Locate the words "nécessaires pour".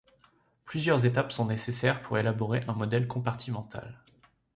1.45-2.17